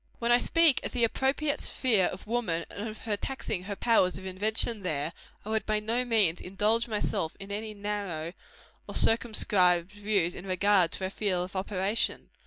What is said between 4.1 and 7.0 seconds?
of invention there, I would by no means indulge